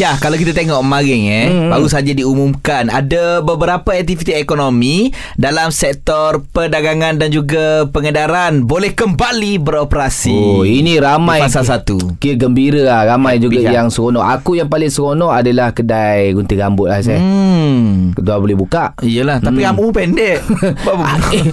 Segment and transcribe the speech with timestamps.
[0.00, 1.68] Syah, kalau kita tengok kemarin eh, hmm.
[1.68, 9.60] baru saja diumumkan ada beberapa aktiviti ekonomi dalam sektor perdagangan dan juga pengedaran boleh kembali
[9.60, 10.32] beroperasi.
[10.32, 12.00] Oh, ini ramai fasa satu.
[12.16, 13.76] Kira gembira lah Ramai juga Happy, kan?
[13.76, 18.16] yang seronok Aku yang paling seronok adalah Kedai gunting rambut lah saya Hmm.
[18.16, 19.68] Kedua boleh buka Iyalah, tapi Hmm.
[19.68, 20.40] rambutmu pendek.
[20.88, 21.44] Apa- Eh,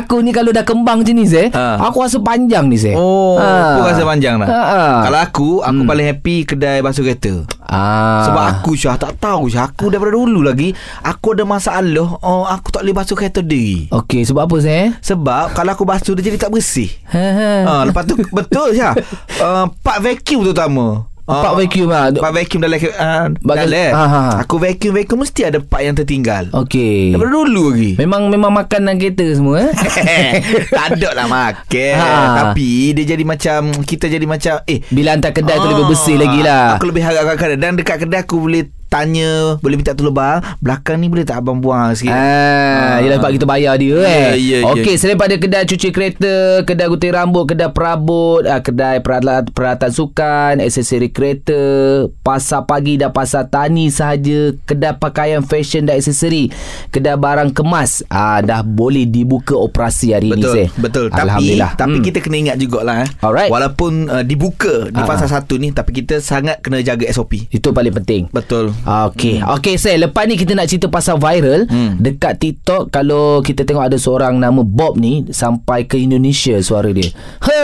[0.00, 1.76] Aku ni kalau dah kembang macam ni saya Ha.
[1.84, 3.84] Aku rasa panjang ni saya Oh, ha.
[3.84, 4.48] rasa panjang lah.
[4.48, 4.82] Ha, ha.
[5.04, 5.90] Kalau aku, aku hmm.
[5.92, 7.44] paling happy kedai basuh kereta.
[7.66, 8.24] Ah.
[8.30, 9.68] Sebab aku Syah tak tahu Syah.
[9.70, 12.18] Aku daripada dulu lagi Aku ada masalah.
[12.22, 13.90] Oh, Aku tak boleh basuh kereta diri.
[13.90, 16.90] Okey sebab apa saya Sebab Kalau aku basuh Dia jadi tak bersih.
[17.10, 17.52] Ha, ha.
[17.66, 18.94] ha, Lepas tu Betul Syah.
[19.42, 23.58] Uh, Part vacuum terutama Part Ah, vacuum lah Part vacuum dalam uh, Bagus.
[23.66, 23.90] dalam.
[23.90, 24.34] Ha, ha, ha.
[24.40, 28.80] Aku vacuum Vacuum mesti ada part yang tertinggal Okey Daripada dulu lagi Memang memang makan
[28.80, 29.70] dalam kereta semua eh?
[30.70, 32.10] tak ada lah makan Ha.
[32.38, 36.14] Tapi Dia jadi macam Kita jadi macam Eh Bila hantar kedai tu Ah, lebih bersih
[36.14, 40.12] lagi lah Aku lebih harap kadang Dan dekat kedai aku boleh tanya Boleh minta tolong
[40.12, 44.34] bang Belakang ni boleh tak abang buang sikit Ah, yelah sebab kita bayar dia eh.
[44.34, 44.58] Ya, ya.
[44.68, 49.90] Okey, selain pada kedai cuci kereta, kedai gunting rambut, kedai perabot, ah, kedai peralatan, peralatan
[49.90, 51.60] sukan, aksesori kereta,
[52.18, 56.50] pasar pagi dan pasar tani sahaja, kedai pakaian fashion dan aksesori,
[56.88, 60.68] kedai barang kemas, ah dah boleh dibuka operasi hari Betul, ini saya.
[60.76, 61.06] betul.
[61.08, 61.70] Tapi Alhamdulillah.
[61.74, 62.04] tapi Hmm.
[62.04, 63.08] kita kena ingat jugalah eh.
[63.18, 63.48] Alright.
[63.48, 65.30] Walaupun uh, dibuka di Ah, fasa ah.
[65.32, 67.48] satu ni tapi kita sangat kena jaga SOP.
[67.48, 68.22] itu paling penting.
[68.30, 68.75] Betul.
[68.82, 69.38] Okey.
[69.38, 69.54] Hmm.
[69.54, 71.96] Okey, saya lepas ni kita nak cerita pasal viral Hmm.
[71.96, 77.08] dekat TikTok kalau kita tengok ada seorang nama Bob ni sampai ke Indonesia suara dia.
[77.40, 77.62] He.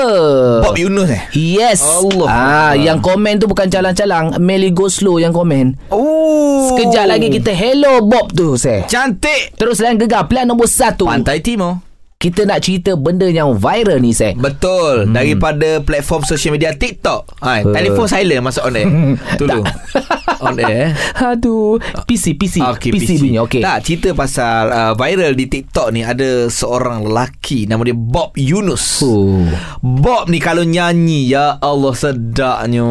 [0.61, 1.23] Bob Yunus eh.
[1.33, 1.83] Yes.
[1.83, 2.29] Allah.
[2.29, 5.77] Ah, yang komen tu bukan calang-calang, Melly Go Slow yang komen.
[5.89, 6.71] Oh.
[6.71, 8.85] Sekejap lagi kita hello Bob tu saya.
[8.85, 9.55] cantik.
[9.55, 11.05] Terus lain gegar plan nombor satu.
[11.05, 11.83] Pantai Timur.
[12.17, 14.31] Kita nak cerita benda yang viral ni saya.
[14.33, 15.07] Betul.
[15.07, 15.13] Hmm.
[15.13, 17.35] Daripada platform social media TikTok.
[17.41, 17.75] Ha, Uh.
[17.75, 18.87] telefon silent masuk on air.
[19.39, 19.67] Tolong.
[20.43, 20.69] on air.
[20.69, 20.91] eh.
[21.33, 23.39] Aduh, PC PC Okey, PC, bunyi.
[23.39, 23.63] Okey.
[23.63, 29.01] Tak, cerita pasal uh, viral di TikTok ni ada seorang lelaki nama dia Bob Yunus.
[29.01, 29.47] Oh.
[29.81, 32.85] Bob ni kalau nyanyi ya Allah sedapnya.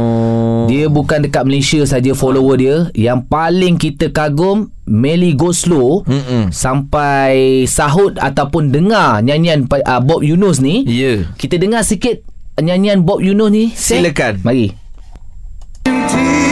[0.65, 2.77] Dia bukan dekat Malaysia saja follower dia.
[2.95, 6.51] Yang paling kita kagum Melly Go Slow Mm-mm.
[6.51, 10.83] sampai sahut ataupun dengar nyanyian uh, Bob Yunus ni.
[10.87, 11.27] Ya.
[11.35, 12.23] Kita dengar sikit
[12.59, 13.63] nyanyian Bob Yunus ni.
[13.71, 14.43] Silakan.
[14.43, 14.75] Mari.
[15.81, 16.50] Gerimis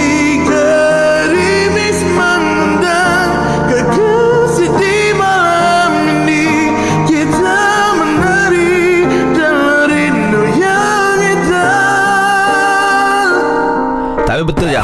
[14.50, 14.84] betul ya.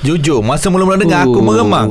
[0.00, 1.44] Jujur, masa mula-mula dengar aku Oh.
[1.44, 1.88] meremang.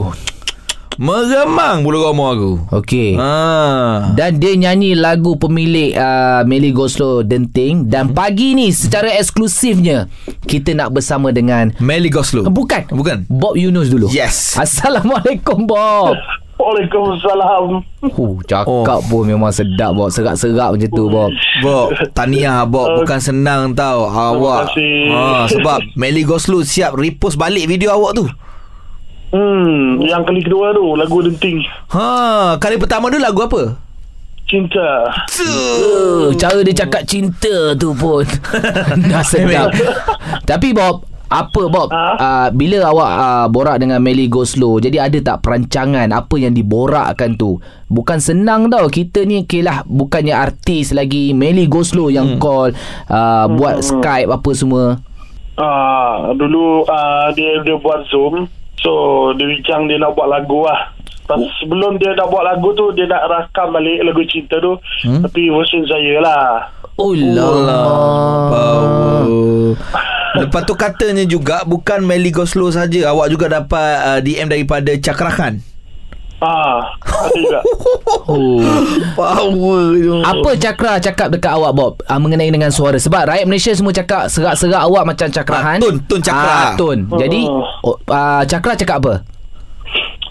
[0.97, 2.51] Meremang bulu roma aku.
[2.69, 3.15] Okey.
[3.15, 4.11] Ha.
[4.13, 10.11] Dan dia nyanyi lagu pemilik uh, Melly Goslow Denting Dan pagi ni secara eksklusifnya
[10.43, 12.45] Kita nak bersama dengan Melly Goslow.
[12.45, 13.23] Bukan Bukan.
[13.31, 14.59] Bob Yunus dulu Yes.
[14.59, 16.19] Assalamualaikum Bob
[16.61, 19.01] Waalaikumsalam Oh, cakap oh.
[19.03, 20.09] pun memang sedap Bob.
[20.09, 21.29] Serak-serak macam tu Bob.
[21.59, 23.01] Bob, tahniah Bob.
[23.01, 24.69] Bukan senang tau Awak.
[24.69, 25.09] kasih.
[25.09, 28.25] ha, Sebab Melly Goslow siap repost balik video awak tu.
[29.31, 31.63] Hmm, yang kali kedua tu lagu denting.
[31.89, 33.79] Ha, kali pertama tu lagu apa?
[34.43, 35.07] Cinta.
[35.39, 38.27] Uh, Cara dia cakap cinta tu pun.
[39.07, 39.71] Dah sedap.
[40.43, 42.05] Tapi Bob apa Bob Ha?
[42.19, 47.39] uh, Bila awak uh, borak dengan Melly Goslow Jadi ada tak perancangan Apa yang diborakkan
[47.39, 47.55] tu
[47.87, 52.39] Bukan senang tau Kita ni okay lah Bukannya artis lagi Melly Goslow yang Hmm.
[52.39, 52.69] call
[53.07, 54.99] uh, Buat Skype apa semua
[55.61, 58.49] Ah, dulu ah, dia dia buat Zoom.
[58.81, 58.91] So
[59.37, 60.89] dia bincang dia nak buat lagu lah.
[61.27, 65.21] Pas sebelum dia nak buat lagu tu dia nak rakam balik lagu cinta tu hmm?
[65.21, 66.45] tapi version saya lah.
[66.97, 67.13] Oh
[68.49, 69.21] Power.
[70.33, 75.27] Lepas tu katanya juga Bukan Melly Goslow saja Awak juga dapat uh, DM daripada Cakra
[75.29, 75.55] Khan
[76.41, 77.61] Ah, ada juga.
[78.25, 78.65] Oh.
[79.13, 83.69] Power tu Apa Cakra cakap dekat awak Bob uh, Mengenai dengan suara Sebab rakyat Malaysia
[83.71, 86.49] semua cakap Serak-serak awak macam Cakra Ah, Tun, Tun Cakra.
[86.49, 87.45] ah, Tun Jadi
[87.83, 89.13] oh, uh, Cakra cakap apa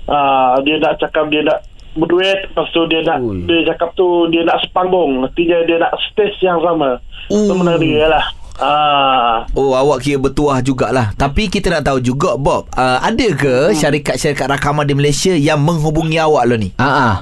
[0.05, 3.47] Ah, dia nak cakap dia nak berduet lepas tu dia nak Ui.
[3.47, 7.55] dia cakap tu dia nak sepanggung artinya dia nak stage yang sama so Ooh.
[7.57, 8.23] menari lah
[8.61, 13.55] ah Oh awak kira bertuah jugalah Tapi kita nak tahu juga Bob uh, Ada ke
[13.67, 13.75] Hmm.
[13.75, 17.15] syarikat-syarikat rakaman di Malaysia Yang menghubungi awak lo ni Ah, ah.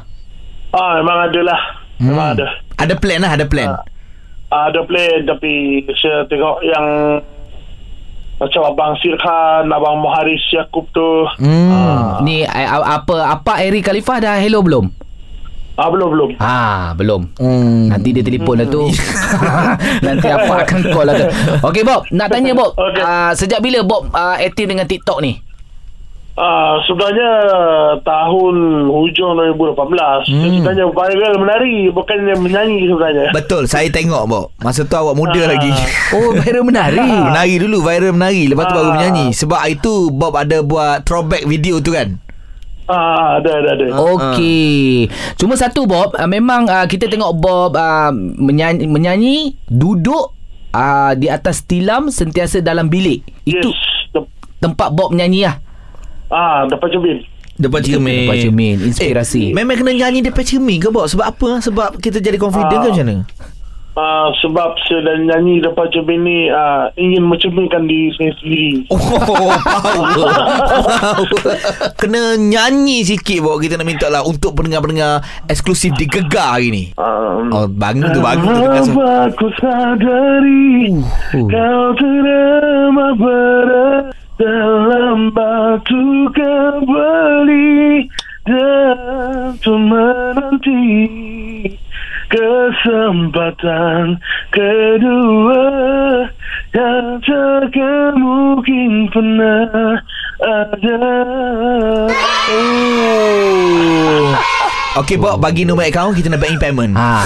[0.73, 1.61] ah memang ada lah
[1.97, 2.47] memang ada
[2.77, 3.83] Ada plan lah Ada plan Ah.
[4.49, 5.51] Ah, ada plan tapi
[5.95, 6.87] saya tengok yang
[8.39, 11.27] macam Abang Sirkan, Abang Muharis Yaakob tu.
[11.37, 11.69] Hmm.
[11.69, 12.09] Ah.
[12.23, 14.89] Ni uh, apa apa Eri Khalifah dah hello belum?
[15.79, 16.31] Ah belum belum.
[16.43, 17.39] Ha, belum.
[17.39, 17.87] Hmm.
[17.87, 18.91] Nanti dia telefon lah tu.
[20.07, 21.27] Nanti apa akan call lah tu.
[21.63, 22.75] Okey Bob, nak tanya Bob.
[22.75, 22.99] Okey.
[22.99, 25.39] Uh, sejak bila Bob uh, aktif dengan TikTok ni?
[26.35, 27.31] Ah sebenarnya
[28.03, 28.55] tahun
[28.87, 30.63] hujung 2018 hmm.
[30.63, 33.27] sebenarnya viral menari bukannya menyanyi sebenarnya.
[33.31, 34.45] Betul, saya tengok, Bob.
[34.59, 35.55] Masa tu awak muda Ah.
[35.55, 35.71] lagi.
[36.15, 36.99] Oh, viral menari.
[36.99, 38.47] Menari dulu, viral menari.
[38.47, 38.95] Lepas tu baru Ah.
[38.95, 39.27] menyanyi.
[39.31, 42.19] Sebab itu Bob ada buat throwback video tu kan?
[42.89, 43.87] Ah ada ada ada.
[43.93, 45.13] Okey.
[45.37, 49.37] Cuma satu Bob, uh, memang uh, kita tengok Bob uh, menyanyi, menyanyi
[49.69, 50.33] duduk
[50.73, 53.21] uh, di atas tilam sentiasa dalam bilik.
[53.45, 53.61] Yes.
[53.61, 53.71] Itu
[54.09, 55.61] Dep- tempat Bob menyanyi lah.
[56.33, 57.19] Ah depan cermin.
[57.59, 58.25] Depan cermin.
[58.25, 59.51] Depan cermin, inspirasi.
[59.51, 61.11] Eh, memang kena nyanyi depan cermin ke, Bob?
[61.11, 61.59] Sebab apa?
[61.59, 62.87] Sebab kita jadi confident Ah.
[62.87, 63.17] ke macam mana?
[63.99, 68.87] Ah sebab saya dah nyanyi depan cermin ni ah, ingin mencerminkan diri saya sendiri.
[68.95, 69.59] Oh, power.
[69.59, 70.31] power.
[71.99, 73.59] Kena nyanyi sikit, Bob.
[73.59, 75.19] Kita nak minta lah untuk pendengar-pendengar
[75.51, 76.85] eksklusif di Gegar hari ni.
[76.95, 78.63] Ah, Oh, bangun tu, bangun tu.
[78.63, 80.95] Kenapa aku sadari
[81.35, 81.45] Uh.
[81.51, 88.09] Kau terima berat Dalam batu kembali
[88.47, 90.87] Dan tu menanti
[92.29, 94.21] Kesempatan
[94.53, 95.65] kedua
[96.77, 99.97] Yang takkan mungkin pernah
[100.39, 101.03] ada
[102.53, 104.58] oh.
[104.97, 105.37] Okey, Bob.
[105.39, 106.97] Bagi nombor akaun, kita nak bank payment.
[106.97, 107.21] Ha,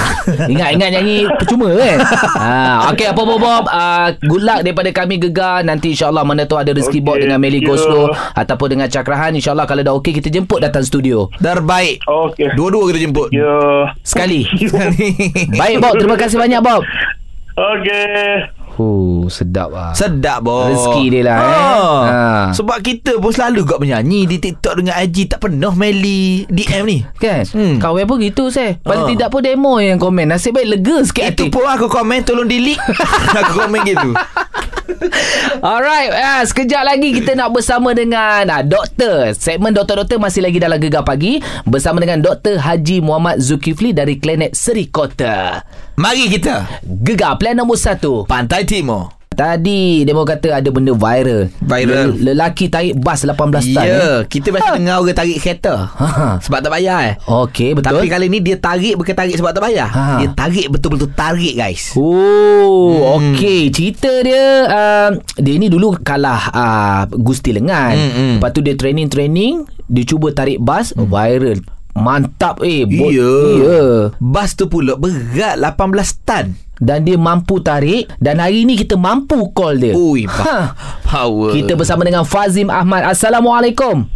[0.51, 1.99] ingat-ingat nyanyi percuma kan?
[2.37, 5.63] Ha, okey apa Bob Bob, uh, good luck daripada kami Gegar.
[5.63, 7.63] Nanti insya-Allah mana tu ada rezeki Okey, Bob dengan Meli.
[7.63, 9.33] Goslo ataupun dengan Cakrahan.
[9.39, 11.31] Insya-Allah kalau dah okey kita jemput datang studio.
[11.39, 12.03] Terbaik.
[12.05, 13.29] Okey Dua-dua kita jemput.
[13.31, 14.43] Ya Sekali.
[15.55, 16.83] Baik Bob, terima kasih banyak Bob.
[17.53, 19.93] Okey Huh, sedap ah.
[19.93, 21.47] Sedap bos Rezeki dia lah, eh.
[22.03, 22.21] Ha.
[22.51, 26.99] Sebab kita pun selalu kat menyanyi Di TikTok dengan IG Tak pernah Meli DM ni
[27.23, 27.45] Kan?
[27.47, 27.61] Hmm.
[27.63, 27.77] Hmm.
[27.79, 28.77] Kawan pun gitu saya.
[28.79, 29.11] Paling Ha.
[29.11, 30.25] tidak pun demo yang komen.
[30.27, 31.53] Nasib baik lega sikit Itu hati.
[31.53, 32.81] pun aku komen Tolong delete
[33.39, 34.11] Aku komen gitu
[35.65, 39.33] Alright, ah, sekejap lagi kita nak bersama dengan ah, doktor.
[39.37, 42.59] Segmen doktor-doktor masih lagi dalam Gegar Pagi bersama dengan Dr.
[42.59, 45.63] Haji Muhammad Zulkifli dari Klinik Seri Kota.
[45.97, 48.27] Mari kita Gegar plan nombor satu.
[48.27, 51.49] Pantai Timur Tadi demo kata ada benda viral.
[51.59, 52.13] Viral.
[52.13, 53.35] Lel- lelaki tarik bas 18
[53.71, 53.83] tan.
[53.83, 54.19] Ya eh.
[54.25, 56.37] Kita biasa dengar orang tarik kereta Ha.
[56.39, 57.89] Sebab tak bayar eh Okey, betul.
[57.95, 60.03] Tapi kali ni dia tarik Bukan tarik sebab tak bayar Ha.
[60.19, 63.33] Dia tarik betul-betul tarik guys Oh, Hmm.
[63.33, 63.69] okey.
[63.69, 67.93] Cerita dia uh, dia ni dulu kalah uh, Gusti Lengan.
[67.93, 68.35] Hmm, hmm.
[68.37, 69.55] Lepas tu dia training-training,
[69.87, 71.61] dia cuba tarik bas viral.
[71.93, 72.85] Mantap eh.
[72.85, 73.83] Bo- Ya Ya.
[74.17, 75.77] Bas tu pula berat 18
[76.25, 79.93] tan Dan dia mampu tarik dan hari ni kita mampu call dia.
[79.93, 80.75] Ui Ha.
[81.03, 83.07] Power Kita bersama dengan Fazim Ahmad.
[83.07, 84.09] Assalamualaikum.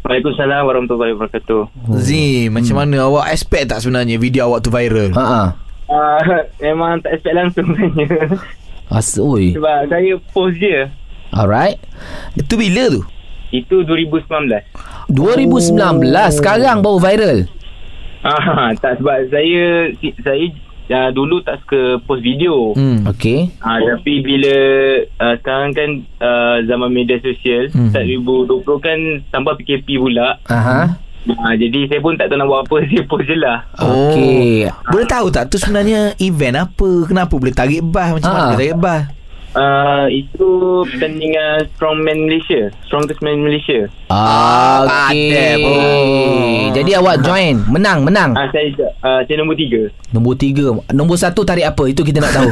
[0.00, 1.62] Waalaikumsalam warahmatullahi wabarakatuh.
[1.96, 5.48] Zim Macam mana awak expect tak sebenarnya Video awak tu viral Ha ah.
[5.86, 6.22] Uh,
[6.64, 8.38] memang tak expect langsung sebenarnya.
[8.86, 9.54] As oi.
[9.54, 10.86] Sebab saya post je.
[11.30, 11.78] Alright.
[12.34, 13.02] Itu bila tu
[13.50, 15.10] Itu 2019.
[15.10, 17.38] 2019 sekarang baru viral.
[18.20, 20.44] Ah, tak sebab saya saya
[20.88, 22.72] uh, dulu tak suka post video.
[22.72, 23.06] hmm.
[23.06, 23.50] Okey.
[23.58, 24.54] Ah, tapi bila
[25.18, 27.90] uh, sekarang kan uh, zaman media sosial Hmm.
[27.90, 28.98] start 2020 kan
[29.30, 30.38] tambah PKP pula.
[30.46, 30.94] Aha.
[31.36, 33.58] Ah, jadi saya pun tak tahu nak buat apa saya post je lah.
[33.74, 34.70] Okey.
[34.86, 36.88] Boleh tahu tak tu sebenarnya event apa?
[37.04, 38.14] Kenapa boleh tarik bas?
[38.14, 38.36] Macam Ha.
[38.36, 39.02] mana tarik bas?
[39.50, 40.46] Uh, itu
[40.86, 42.70] pertandingan Strongman Malaysia.
[42.86, 43.90] Strongest Man Malaysia.
[44.06, 45.34] Ah, Ah, okey.
[45.34, 45.76] ada pun.
[46.70, 48.30] Jadi awak join, menang, menang.
[48.32, 48.70] Ah, saya
[49.02, 49.90] uh, saya nombor tiga.
[50.14, 50.70] Nombor tiga.
[50.94, 51.82] Nombor satu tarik apa?
[51.90, 52.50] Itu kita nak tahu.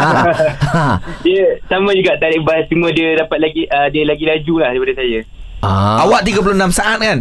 [1.28, 4.92] Dia sama juga tarik bas cuma dia dapat lagi uh, dia lagi laju lah daripada
[4.96, 5.20] saya.
[5.60, 6.08] ah.
[6.08, 7.18] Awak 36 saat kan?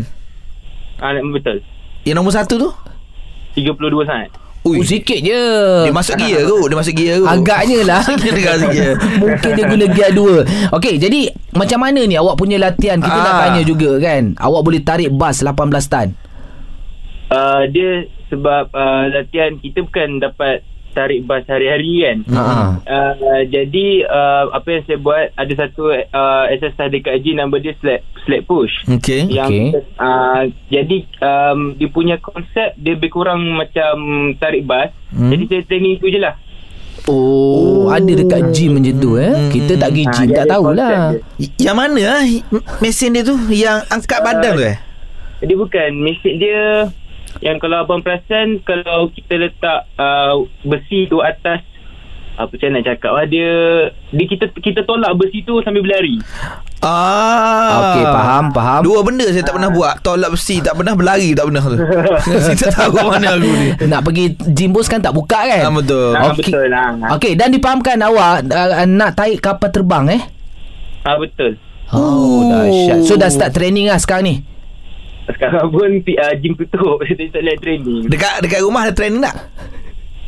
[0.99, 1.59] Ah betul.
[2.07, 2.69] Yang nombor satu tu?
[3.59, 3.75] 32
[4.07, 4.31] saat.
[4.59, 5.43] Oh, sikit je.
[5.87, 7.25] Dia masuk gear tu Dia masuk gear tu.
[7.25, 8.03] Agaknya lah.
[9.23, 12.99] Mungkin dia guna gear 2 Okey jadi Macam mana ni awak punya latihan?
[12.99, 13.39] Kita nak Ah.
[13.47, 14.35] tanya juga kan?
[14.35, 15.55] Awak boleh tarik bas 18
[15.87, 16.07] tan.
[17.29, 20.65] Uh, dia sebab uh, latihan kita bukan dapat
[20.99, 22.17] tarik bas hari-hari kan.
[22.27, 22.43] Ha.
[22.83, 23.13] Uh,
[23.47, 28.03] jadi uh, apa yang saya buat ada satu uh, exercise dekat gym nama dia slap
[28.21, 28.73] slap push.
[28.91, 29.95] Okay Yang Okey.
[29.95, 33.95] uh, jadi um, dia punya konsep dia lebih kurang macam
[34.35, 34.91] tarik bas.
[35.09, 35.31] Hmm.
[35.31, 36.35] Jadi saya training tu je lah.
[37.07, 39.31] Oh, ada dekat gym macam tu eh.
[39.31, 40.89] Hmm, Kita tak pergi Ah, gym dia tak tahulah.
[41.39, 41.47] dia.
[41.57, 42.23] Yang mana ah
[42.77, 44.77] Mesin dia tu Yang angkat badan tu eh
[45.39, 46.59] Dia bukan mesin dia
[47.39, 51.63] yang kalau abang perasan kalau kita letak uh, besi tu atas
[52.39, 53.51] apa saya nak cakap ah, dia
[54.15, 56.24] dia kita kita tolak besi tu sambil berlari.
[56.79, 57.91] Ah.
[57.91, 58.81] Okey, faham, faham.
[58.88, 60.00] Dua benda saya tak pernah buat.
[60.00, 61.75] Tolak besi tak pernah berlari tak pernah tu.
[62.48, 63.67] saya tak tahu mana aku ni.
[63.91, 65.67] Nak pergi gym bos kan tak buka kan?
[65.67, 66.15] Ah, betul.
[66.15, 66.48] Ah, Okey.
[66.48, 66.88] betul lah.
[67.19, 70.22] Okey, dan dipahamkan awak uh, nak tarik kapal terbang eh?
[71.03, 71.60] Ah betul.
[71.91, 73.03] Oh, dahsyat.
[73.03, 74.36] So dah start training lah sekarang ni.
[75.29, 77.00] Sekarang pun uh, gym tutup.
[77.01, 78.01] Saya tak boleh training.
[78.07, 79.36] Dekat dekat rumah ada training tak?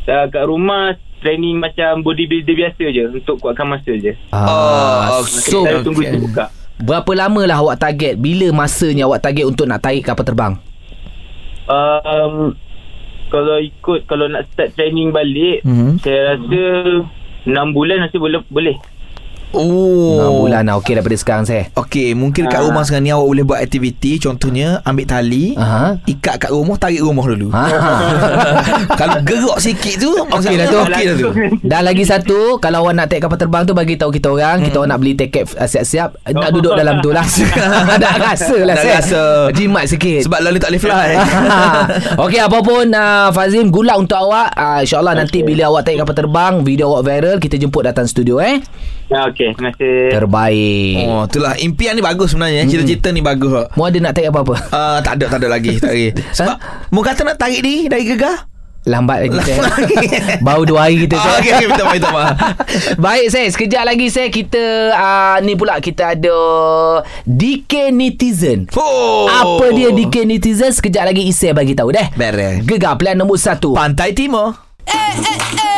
[0.02, 4.14] Uh, kat rumah training macam bodybuilder biasa je untuk kuatkan muscle je.
[4.28, 6.18] Oh, so Kita tunggu okay.
[6.18, 6.44] buka.
[6.76, 8.14] berapa lama lah awak target?
[8.16, 10.54] Bila masanya awak target untuk nak tarik kapal terbang?
[11.64, 12.58] Um,
[13.28, 16.02] kalau ikut kalau nak start training balik, Mhm.
[16.02, 16.62] saya rasa
[17.42, 18.76] 6 bulan masih boleh boleh.
[19.52, 20.18] Oh.
[20.34, 21.68] 6 bulan lah okey daripada sekarang saya.
[21.72, 22.64] Okey, mungkin kat Ah.
[22.64, 26.00] rumah sekarang ni awak boleh buat aktiviti contohnya ambil tali, Aha.
[26.02, 27.48] ikat kat rumah, tarik rumah dulu.
[27.48, 27.64] Ha.
[28.98, 30.78] Kalau gerak sikit tu Okey dah tu.
[30.80, 31.28] Okey dah tu.
[31.60, 34.78] Dan lagi satu Kalau awak nak take kapal terbang tu Bagi tahu kita orang Kita
[34.78, 37.24] orang nak beli tiket uh, Siap-siap Nak duduk dalam tu lah
[38.02, 39.22] Dah rasa lah Dah saya rasa.
[39.52, 41.10] Jimat sikit Sebab lalu tak boleh fly.
[42.18, 46.16] Okey apa pun uh, Fazim luck untuk awak uh, InsyaAllah nanti Bila awak tarik kapal
[46.16, 48.62] terbang Video awak viral Kita jemput datang studio eh
[49.01, 50.14] Ah, Okey, terima kasih.
[50.14, 52.64] Terbaik oh, itulah impian ni bagus sebenarnya.
[52.64, 53.68] Cita-cita ni bagus.
[53.72, 56.08] Mu ada nak tarik apa-apa Uh, tak ada tak ada lagi tak lagi.
[56.36, 56.56] Sebab
[56.88, 58.48] mu kata nak tarik ni dari gegar.
[58.82, 59.62] Lambat lagi saya
[60.42, 62.34] Baru dua hari kita Ah, saya okey okey minta maaf minta maaf.
[63.06, 64.58] Baik saya Sekejap lagi saya Kita
[64.90, 66.34] uh, Ni pula kita ada
[67.22, 69.30] DK Netizen Oh.
[69.30, 72.66] Apa dia DK Netizen Sekejap lagi Isai bagi tahu deh Beres.
[72.66, 74.50] Gegar pilihan nombor satu Pantai Timur.
[74.82, 75.71] Dikir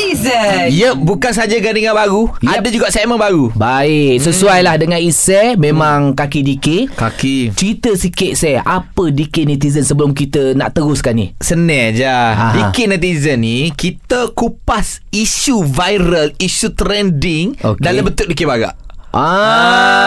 [0.00, 0.72] netizen.
[0.72, 2.50] Ya, bukan saja gadingan baru, Yep.
[2.50, 3.52] ada juga segmen baru.
[3.52, 7.52] Baik Sesuai lah dengan Isai Memang kaki DK Kaki.
[7.52, 12.18] Cerita sikit saya Apa DK Netizen Sebelum kita nak teruskan ni Senang je.
[12.56, 17.80] Dikit netizen ni Kita kupas Isu viral Isu trending Okey.
[17.80, 18.74] Dalam bentuk dikit barak
[19.10, 19.99] Ah,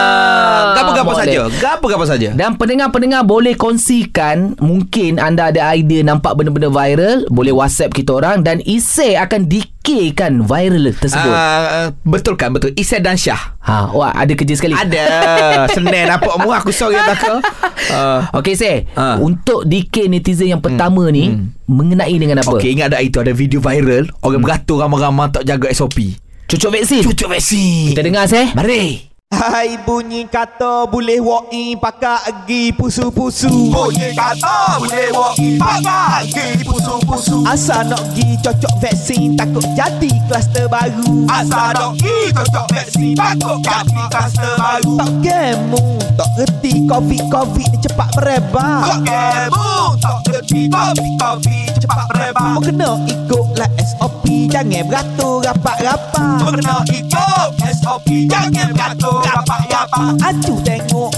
[1.24, 1.40] Saja.
[1.60, 2.28] Gapa-gapa saja?
[2.36, 8.44] Dan pendengar-pendengar boleh kongsikan Mungkin anda ada idea nampak benda-benda viral Boleh whatsapp kita orang
[8.44, 11.32] Dan Isai akan dikirkan viral tersebut.
[11.32, 12.72] Uh, Betul kan betul.
[12.72, 13.56] Isai dan Syah.
[13.64, 14.72] Ha, wah ada kerja sekali.
[14.76, 15.04] Ada.
[15.76, 19.18] Senang nampak mu Aku sorry tak uh, Okey Seh Ha.
[19.18, 21.32] Untuk DK netizen yang pertama ni
[21.66, 22.56] Mengenai dengan apa?
[22.56, 27.02] Okey ingat tak itu Ada video viral Orang beratur ramai-ramai Tak jaga SOP Cucuk vaksin.
[27.02, 27.96] Cucuk vaksin.
[27.96, 33.72] Kita dengar Seh Mari Hai bunyi kata boleh walk in pakai agi pusu-pusu.
[33.72, 37.40] Bunyi kata boleh walk in pakai agi pusu-pusu.
[37.48, 43.58] Asal nak gi cocok vaksin takut jadi kluster baru Asal nak gi cocok vaksin takut
[43.64, 48.82] jadi kluster baru Tak gemu tak reti covid-covid ni cepat merebak.
[48.86, 52.44] Tak gemu tak reti covid-covid cepat merebak.
[52.54, 56.38] Mau kena ikut lah SOP jangan beratur rapat-rapat.
[56.38, 57.50] Mau kena ikut
[57.82, 61.12] SOP jangan beratur rapat-rapat Aju tengok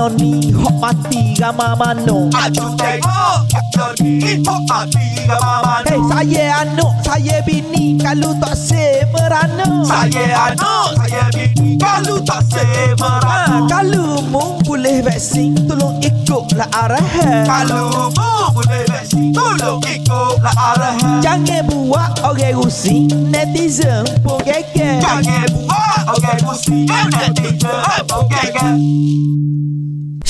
[0.00, 6.44] loni hok mati ramah mano Aju tengok kat loni hok mati ramah mano Hey saya
[6.64, 12.64] anak saya bini kalau tak se merana Saya anak saya bini kalau tak se
[12.96, 21.20] merana Kalau mu boleh vaksin tolong ikutlah arahan Kalau mu boleh vaksin tolong ikutlah arahan
[21.20, 28.80] Jangan buat orang rusi netizen pun geger Jangan buat orang rusi netizen pun geger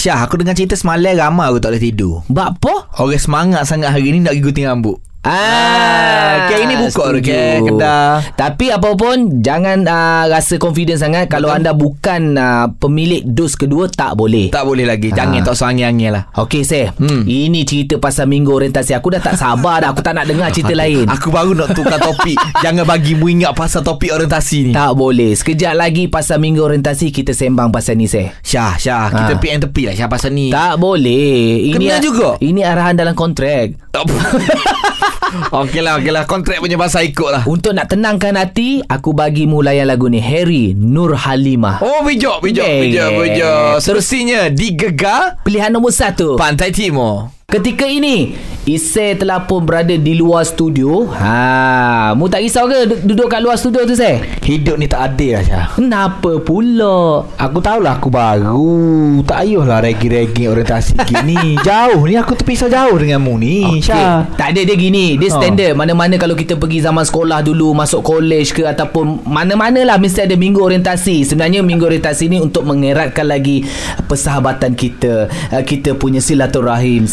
[0.00, 2.88] Syah aku dengar cerita semalam Ramai aku tak boleh tidur Bak apa?
[3.04, 8.24] Orang semangat sangat hari ni Nak pergi gunting rambut Ah, okay, ini buka okay, kedai.
[8.32, 11.28] Tapi apa pun Jangan uh, rasa confident sangat.
[11.28, 14.48] Kalau anda bukan uh, pemilik dos kedua Tak boleh.
[14.48, 15.12] Tak boleh lagi.
[15.12, 15.44] Jangan Ah.
[15.44, 16.24] tak seangin-angin lah.
[16.40, 16.88] Okey Seh.
[16.96, 17.28] Hmm.
[17.28, 18.96] Ini cerita pasal minggu orientasi.
[18.96, 19.92] Aku dah tak sabar dah.
[19.92, 21.04] Aku tak nak dengar cerita lain.
[21.04, 22.40] Aku baru nak tukar topik.
[22.64, 24.72] Jangan bagi mu ingat Pasal topik orientasi ni.
[24.72, 25.36] Tak boleh.
[25.36, 28.32] Sekejap lagi pasal minggu orientasi Kita sembang pasal ni Seh.
[28.40, 29.12] Syah Syah.
[29.12, 29.38] Kita Ah.
[29.38, 30.48] PM tepi lah Syah pasal ni.
[30.48, 31.68] Tak boleh.
[31.68, 32.40] Ini Kena juga?
[32.40, 33.76] Ini arahan dalam kontrak
[35.62, 36.24] Okey lah Okey lah.
[36.26, 37.42] Kontrak punya bahasa ikut lah.
[37.46, 41.82] Untuk nak tenangkan hati Aku bagi mu layan lagu ni Harry Nur Halimah.
[41.82, 42.80] Oh bijak Bijak Yeah.
[42.82, 43.08] Bijak.
[43.16, 46.36] Bijak Seterusnya Di Gegar Pilihan nombor satu.
[46.38, 51.08] Pantai Timur Ketika ini Isai telah pun berada di luar studio.
[51.08, 54.20] Ha, Mu tak risau ke du- duduk kat luar studio tu Seh?
[54.44, 57.24] Hidup ni tak adil lah Syah Kenapa pula?
[57.40, 58.76] Aku tahulah aku baru.
[59.24, 61.56] Tak ayuhlah regi-regi orientasi gini.
[61.58, 64.28] Jauh ni aku terpisah jauh dengan mu ni Okay.
[64.36, 65.16] Tak ada dia gini.
[65.16, 65.40] Dia Ha.
[65.40, 65.72] standard.
[65.72, 70.36] Mana-mana kalau kita pergi zaman sekolah dulu Masuk college ke Ataupun mana-mana lah Mesti ada
[70.36, 71.24] minggu orientasi.
[71.24, 73.64] Sebenarnya minggu orientasi ni Untuk mengeratkan lagi
[74.04, 75.26] Persahabatan kita.
[75.48, 77.08] Uh, Kita punya silaturahim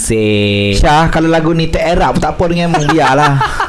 [0.76, 3.36] Seh Syah kalau lagu ni pun tak apa dengan mu Biarlah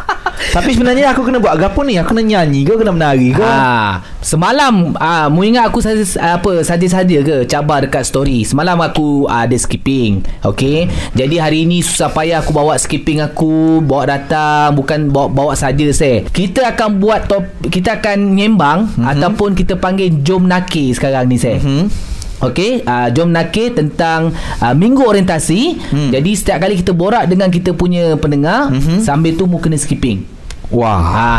[0.49, 2.00] Tapi sebenarnya aku kena buat apa ni?
[2.00, 3.45] Aku kena nyanyi ke kena menari ke?
[3.45, 6.00] Ha, semalam ah mu ingat aku saja
[6.38, 8.49] apa saja-saja ke cabar dekat story.
[8.49, 10.25] Semalam aku ah, ada skipping.
[10.47, 10.88] Okey.
[11.12, 15.85] Jadi hari ini susah payah aku bawa skipping aku, bawa datang, bukan bawa bawa saja
[15.93, 16.25] saya.
[16.25, 18.95] Kita akan buat top kita akan nyembang Mhm.
[18.95, 19.12] mm-hmm.
[19.12, 21.61] ataupun kita panggil jom nakir sekarang ni saya.
[21.61, 22.17] Mm-hmm.
[22.38, 24.30] Okey, uh, jom nakir tentang
[24.62, 25.75] uh, minggu orientasi.
[25.90, 26.11] Hmm.
[26.14, 29.02] Jadi setiap kali kita borak dengan kita punya pendengar, mm-hmm.
[29.02, 30.23] sambil tu mu kena skipping.
[30.71, 31.02] Wah.
[31.02, 31.33] Ha.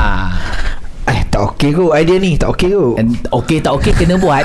[1.40, 2.36] Tak okey kot idea ni.
[2.36, 3.00] Tak okey kot.
[3.00, 4.44] And Okey tak okey kena buat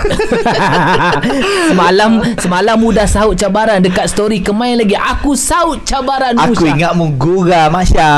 [1.70, 6.70] Semalam Semalam mu dah sahut cabaran Dekat story Kemain lagi Aku sahut cabaran Aku Syah.
[6.70, 8.12] ingat mu gurau Masya.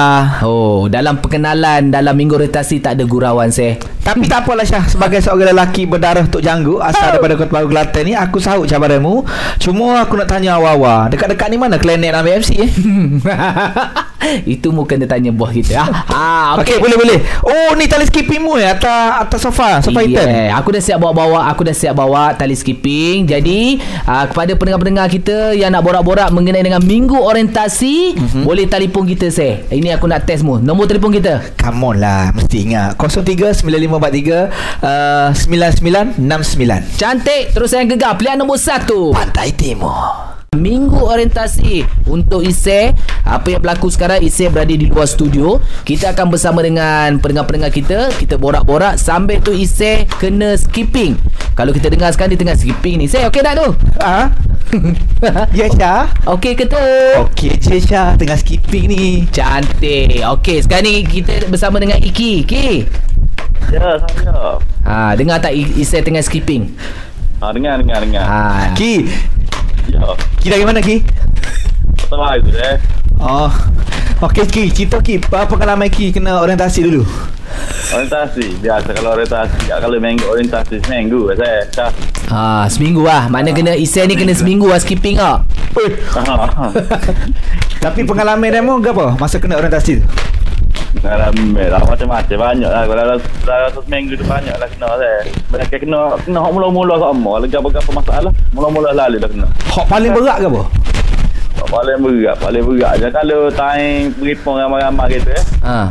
[0.45, 5.25] Oh Dalam perkenalan Dalam minggu orientasi Tak ada gurauan saya Tapi tak apalah Syah Sebagai
[5.25, 9.25] seorang lelaki berdarah Tok Janggu Asal daripada Kota Baru Kelantan ni Aku sahut cabaranmu
[9.56, 12.68] Cuma aku nak tanya awal-awal Dekat-dekat ni mana Klenek nak ambil MC eh?
[14.59, 15.73] Itu mu kena tanya buah kita.
[15.78, 17.18] Ah, ah, Okey okay, boleh boleh.
[17.47, 20.99] Oh ni tali skipping mu eh Atas, atas sofa Sofa hitam Yeah, aku dah siap
[21.02, 23.28] bawa-bawa Aku dah siap bawa tali skipping.
[23.28, 28.42] Jadi uh, Kepada pendengar-pendengar kita Yang nak borak-borak Mengenai dengan minggu orientasi mm-hmm.
[28.45, 30.59] Boleh telefon kita saya Ini aku nak test mu.
[30.59, 31.56] Nombor telefon kita?
[31.56, 32.99] Come on lah Mesti ingat.
[32.99, 38.18] 03-9543 uh, 9969 Cantik Terus saya gegar.
[38.18, 39.12] Pilihan nombor satu.
[39.12, 45.59] Pantai Timur Minggu orientasi Untuk Isai Apa yang berlaku sekarang Isai berada di luar studio.
[45.83, 48.15] Kita akan bersama dengan Pendengar-pendengar kita.
[48.15, 51.19] Kita borak-borak Sambil tu Isai Kena skipping.
[51.53, 53.05] Kalau kita dengar sekarang Dia tengah skipping ni.
[53.05, 53.69] Isai okey tak tu?
[53.99, 54.31] Ah,
[55.59, 56.09] Ya Syah.
[56.26, 56.79] Okey ke tu?
[57.23, 58.15] Okey je Syah.
[58.15, 59.07] Tengah skipping ni.
[59.29, 60.23] Cantik.
[60.38, 62.47] Okey sekarang ni Kita bersama dengan Iki.
[62.47, 62.69] Iki
[63.67, 64.62] Ya, saya.
[64.87, 66.71] ha, Dengar tak Isai tengah skipping?
[67.43, 68.23] Ha, dengar, dengar, dengar.
[68.23, 69.11] Ha, Ki
[69.87, 70.00] Ya,
[70.37, 71.02] Ki dari mana Ki?
[71.97, 72.76] setelah itu deh.
[73.19, 73.50] Oh
[74.21, 77.02] Okey Ki Cerita Ki Apa pengalaman Ki Kena orientasi dulu
[77.88, 78.59] Orientasi.
[78.61, 79.57] Biasa kalau orientasi.
[79.66, 81.62] Ya, kalau minggu orientasi seminggu saya.
[81.73, 81.90] Dah.
[82.28, 85.40] ha, Seminggu lah Mana kena Isai ni kena seminggu lah skipping Ha.
[87.85, 89.14] Tapi pengalaman demo ke apa?
[89.16, 90.05] Masa kena orientasi tu
[91.03, 95.21] Dalam lah macam-macam banyak lah kalau dalam dalam satu minggu tu banyak lah kena saya.
[95.53, 98.32] Mereka kena kena hok mula-mula sama lagi apa-apa masalah.
[98.52, 99.49] Mula-mula lalu dah kena.
[99.71, 100.63] Hak paling berat ke apa?
[101.67, 105.45] Paling berat, paling berat je kalau time beripong ramai-ramai gitu eh.
[105.67, 105.91] ha.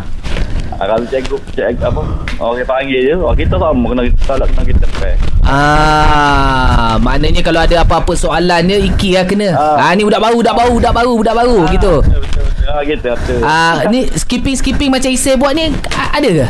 [0.76, 2.04] Ah, kalau cikgu cek apa
[2.36, 5.15] orang panggil je oh, kita sama kena kita tak kena kita pay
[5.46, 9.50] Ah, maknanya kalau ada apa-apa soalan dia Iki lah kena.
[9.52, 9.92] Ah, Ah.
[9.94, 11.94] ni budak baru, budak baru, budak baru, budak baru gitu.
[12.02, 12.68] betul betul, betul.
[12.68, 15.70] ah, gitu betul Ah, ni skipping skipping macam Isai buat ni
[16.12, 16.48] ada ke?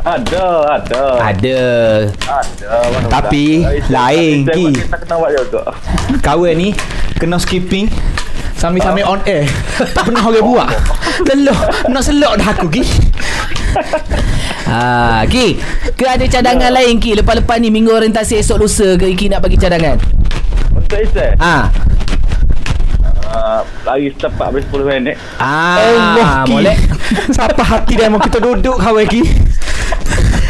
[0.00, 1.60] ada ada Ada.
[2.24, 4.64] ada Tapi, lain, Ki.
[4.64, 5.60] buat kita kena buat juga
[6.20, 6.68] Kawan ni
[7.18, 7.84] Kena skipping
[8.56, 9.44] Sambil-sambil on air
[9.92, 10.68] Tak pernah orang buat
[11.28, 12.84] Lelah Nak selok dah aku Ki
[14.66, 15.58] Ah, Ki,
[15.92, 19.56] ke ada cadangan lain Ki lepas-lepas ni minggu orientasi esok lusa ke Ki nak bagi
[19.56, 19.98] cadangan?
[20.70, 21.66] untuk Isai Ah.
[23.26, 26.76] uh, lari secepat habis 10 minit Ah, Ki boleh.
[27.28, 29.22] Siapa hati dia Mau kita duduk kawan Ki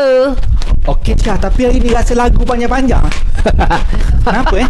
[0.87, 3.07] Okey Syah Tapi hari ni rasa lagu panjang-panjang.
[4.27, 4.66] Kenapa eh?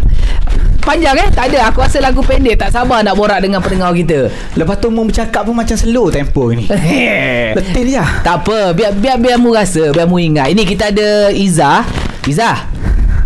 [0.81, 1.29] Panjang eh?
[1.33, 1.73] Tak ada.
[1.73, 2.61] Aku rasa lagu pendek.
[2.61, 4.29] Tak sabar nak borak dengan pendengar kita.
[4.53, 6.69] Lepas tu mu bercakap pun macam slow tempo ni.
[7.57, 8.77] Letih dia Tak apa.
[8.77, 10.53] Biar biar biar mu rasa Biar mu ingat.
[10.53, 11.81] Ini kita ada Izzah.
[12.29, 12.80] Izzah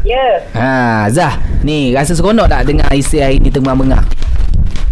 [0.06, 0.26] Ya.
[0.54, 1.42] Ha, Zah.
[1.66, 4.06] Ni rasa seronok tak dengar isi hari ni tengah mengah?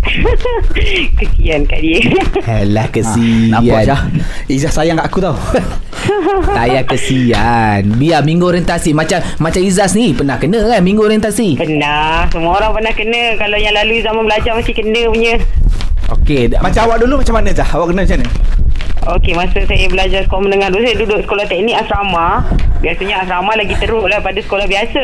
[1.22, 2.02] Kesian kat dia.
[2.60, 3.56] Alah kesian.
[3.56, 4.02] Nampak Syah
[4.52, 5.38] Izzah sayang kat aku tau
[6.50, 7.94] Tak payah kesian.
[7.96, 11.56] Biar minggu orientasi macam macam Izzah ni pernah kena kan minggu orientasi.
[11.56, 12.28] Pernah.
[12.34, 13.24] Semua orang pernah kena.
[13.40, 15.34] Kalau yang lalu zaman belajar mesti kena punya.
[16.12, 18.28] Okey, Macam awak dulu macam mana Zah Awak kena macam mana
[19.04, 22.48] Okey, masa saya belajar sekolah menengah dulu, saya duduk sekolah teknik asrama.
[22.80, 25.04] Biasanya asrama lagi teruk lah pada sekolah biasa.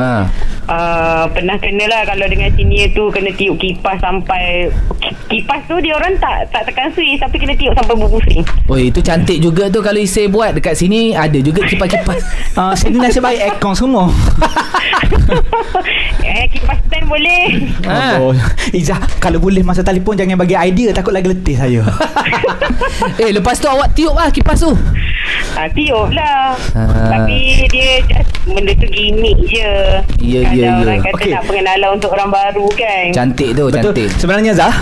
[0.00, 0.24] ha.
[0.64, 4.72] Uh, pernah kena lah kalau dengan senior tu kena tiup kipas sampai
[5.28, 8.40] kipas tu dia orang tak tak tekan switch tapi kena tiup sampai berpusing.
[8.64, 12.20] Oh itu cantik juga tu kalau Isai buat dekat sini ada juga kipas-kipas.
[12.56, 14.08] uh, Sini nasib baik aircon semua
[16.24, 17.44] eh kipas stand boleh.
[17.84, 18.16] Ha.
[18.20, 18.32] Oh,
[18.78, 21.82] Izzah Kalau boleh masa telefon Jangan bagi idea Takut lagi letih saya
[23.20, 24.72] eh lepas tu awak tiup lah kipas tu.
[25.54, 26.52] Ha, tiup lah.
[26.76, 27.08] Ah.
[27.08, 29.72] Tapi dia just benda tu gimmick je.
[30.20, 30.72] Ya, Kalau ya, ya.
[30.82, 31.32] orang kata Okey.
[31.32, 33.06] nak pengenalan untuk orang baru kan.
[33.12, 34.08] Cantik tu, Betul cantik.
[34.18, 34.76] Sebenarnya Zah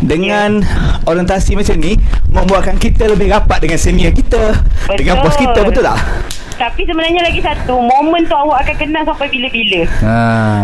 [0.00, 0.60] Dengan
[1.08, 1.96] orientasi macam ni
[2.28, 4.52] Membuatkan kita lebih rapat Dengan senior kita
[4.86, 4.96] Betul.
[5.00, 5.98] Dengan bos kita Betul tak?
[6.56, 9.84] Tapi sebenarnya lagi satu, momen tu awak akan kenal sampai bila-bila.
[10.00, 10.16] Ha.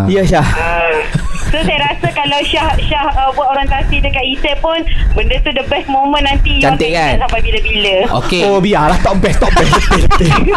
[0.07, 0.97] Ya Syah Ah.
[1.45, 4.81] So saya rasa kalau Syah Syah uh, buat orientasi dekat ISE pun
[5.13, 7.21] benda tu the best moment nanti Cantik kan?
[7.21, 7.97] sampai bila-bila.
[8.19, 8.41] Okey.
[8.43, 9.77] Oh biarlah Top best Top best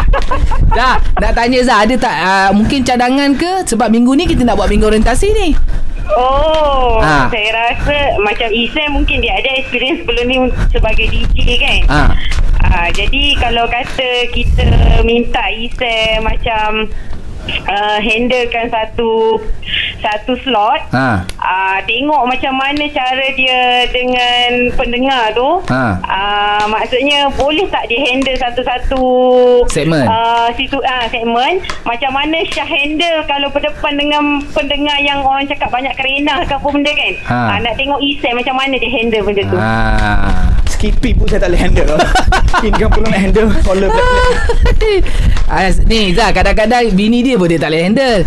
[0.72, 4.56] Dah, nak tanya Zah ada tak uh, mungkin cadangan ke sebab minggu ni kita nak
[4.56, 5.48] buat minggu orientasi ni.
[6.08, 7.26] Oh, Ah.
[7.28, 10.36] saya rasa macam Isam mungkin dia ada experience sebelum ni
[10.70, 11.80] sebagai DJ kan.
[11.88, 12.10] Ah.
[12.64, 14.64] Ah, jadi kalau kata kita
[15.02, 16.90] minta Isam macam
[17.66, 19.40] uh, handlekan satu
[20.02, 20.80] satu slot.
[20.94, 21.24] Ha.
[21.40, 25.62] Ah, tengok macam mana cara dia dengan pendengar tu.
[25.70, 25.84] Ha.
[26.04, 29.04] Ah, maksudnya boleh tak dia handle satu-satu
[29.70, 30.06] Segmen.
[30.06, 34.22] Ah, situ ah segmen macam mana Syah handle kalau berdepan dengan
[34.54, 37.14] pendengar yang orang cakap banyak kerenah ke apa benda kan.
[37.26, 37.38] Ha.
[37.56, 39.58] Ah, nak tengok Isam macam mana dia handle benda tu.
[39.58, 39.74] Ha.
[40.76, 41.96] Skipping pun saya tak boleh handle
[42.64, 45.04] Ini kan perlu nak handle Caller black-black
[45.46, 48.26] Ah, ni Zah kadang-kadang bini dia pun dia tak boleh handle.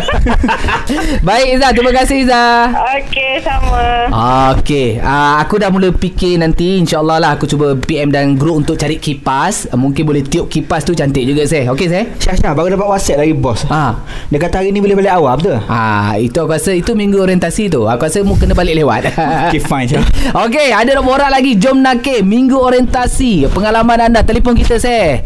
[1.28, 2.72] Baik Zah, terima kasih Zah.
[2.96, 4.08] Okey, sama.
[4.56, 8.80] Okey, uh, aku dah mula fikir nanti insyaAllah lah aku cuba PM dan group untuk
[8.80, 9.68] cari kipas.
[9.68, 11.68] Uh, mungkin boleh tiup kipas tu cantik juga saya.
[11.76, 12.08] Okey saya?
[12.16, 14.00] Syah Syah baru dapat whatsapp dari bos Ha.
[14.32, 15.60] Dia kata hari ni boleh balik awal betul?
[15.68, 17.84] Ah, itu aku rasa itu minggu orientasi tu.
[17.84, 19.12] Aku rasa mu kena balik lewat.
[19.52, 20.04] Okay fine Syah
[20.48, 21.52] Okey, ada nak borak lagi.
[21.60, 23.39] Jom nakik minggu orientasi.
[23.48, 25.24] Pengalaman anda telefon kita saya.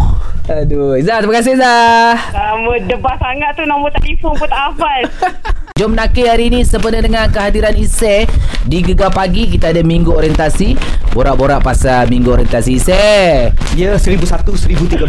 [0.50, 2.18] Aduh, Zah, terima kasih Zah.
[2.34, 5.06] Sama debah sangat tu nombor telefon pun tak hafal.
[5.80, 8.28] Jom nakir hari ini sempena dengan kehadiran Isai
[8.68, 10.76] di Gegar Pagi kita ada minggu orientasi.
[11.16, 13.48] Borak-borak pasal minggu orientasi Isai.
[13.80, 15.08] Ya 1001 1013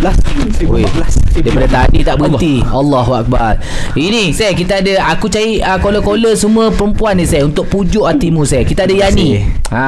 [0.72, 2.64] Oi, 1014 Daripada tadi tak berhenti.
[2.64, 3.60] Allahu Akbar.
[4.00, 8.48] Ini saya kita ada Aku cari uh, caller-caller semua perempuan ni saya Untuk pujuk hatimu
[8.48, 9.44] saya Kita ada Yani.
[9.76, 9.84] Ha,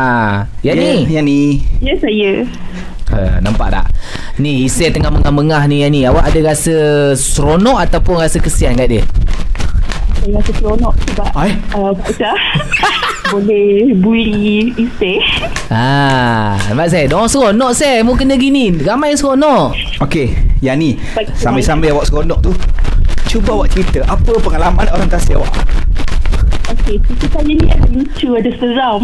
[0.68, 1.08] Yani?
[1.08, 1.64] Ya, Yani.
[1.80, 2.44] Ya, saya.
[3.08, 3.88] ha, Nampak tak?
[4.36, 6.12] Ni Isai tengah mengah-mengah ni Yani.
[6.12, 6.76] Awak ada rasa
[7.16, 9.08] seronok Ataupun rasa kesian kat dia
[10.24, 11.52] Saya rasa seronok sebab Ai.
[11.76, 12.40] uh, Syah
[13.36, 15.20] boleh bully Isam.
[15.68, 18.72] Ha, nampak saya Diorang seronok saya Mu kena gini.
[18.72, 19.76] Ramai yang seronok.
[20.00, 20.32] Okey
[20.64, 22.56] Yani Baik, Sambil-sambil awak seronok tu
[23.28, 25.52] Cuba awak cerita Apa pengalaman orientasi awak?
[26.72, 29.04] Okey, cerita saya ni ada lucu, ada seram.